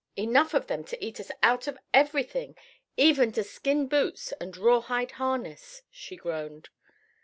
"Enough 0.17 0.55
of 0.55 0.65
them 0.65 0.83
to 0.85 1.05
eat 1.05 1.19
us 1.19 1.29
out 1.43 1.67
of 1.67 1.77
everything, 1.93 2.55
even 2.97 3.31
to 3.33 3.43
skin 3.43 3.87
boots 3.87 4.31
and 4.41 4.57
rawhide 4.57 5.11
harness," 5.21 5.83
she 5.91 6.15
groaned. 6.15 6.69